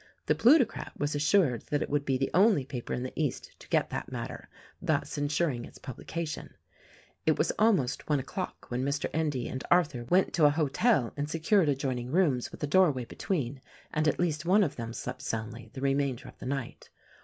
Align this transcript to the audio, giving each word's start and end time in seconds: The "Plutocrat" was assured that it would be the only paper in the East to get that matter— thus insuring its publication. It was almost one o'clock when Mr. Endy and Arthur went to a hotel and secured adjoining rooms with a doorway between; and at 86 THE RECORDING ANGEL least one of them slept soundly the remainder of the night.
The 0.25 0.33
"Plutocrat" 0.33 0.93
was 0.97 1.13
assured 1.13 1.61
that 1.69 1.83
it 1.83 1.89
would 1.91 2.05
be 2.05 2.17
the 2.17 2.31
only 2.33 2.65
paper 2.65 2.91
in 2.91 3.03
the 3.03 3.13
East 3.15 3.51
to 3.59 3.67
get 3.69 3.91
that 3.91 4.11
matter— 4.11 4.49
thus 4.81 5.15
insuring 5.15 5.63
its 5.63 5.77
publication. 5.77 6.55
It 7.27 7.37
was 7.37 7.51
almost 7.59 8.09
one 8.09 8.19
o'clock 8.19 8.71
when 8.71 8.83
Mr. 8.83 9.11
Endy 9.13 9.47
and 9.47 9.63
Arthur 9.69 10.05
went 10.05 10.33
to 10.33 10.45
a 10.45 10.49
hotel 10.49 11.13
and 11.15 11.29
secured 11.29 11.69
adjoining 11.69 12.09
rooms 12.11 12.51
with 12.51 12.63
a 12.63 12.67
doorway 12.67 13.05
between; 13.05 13.61
and 13.93 14.07
at 14.07 14.15
86 14.15 14.15
THE 14.15 14.15
RECORDING 14.15 14.23
ANGEL 14.23 14.23
least 14.23 14.45
one 14.45 14.63
of 14.63 14.75
them 14.87 14.93
slept 14.93 15.21
soundly 15.21 15.69
the 15.73 15.81
remainder 15.81 16.27
of 16.27 16.39
the 16.39 16.47
night. 16.47 16.89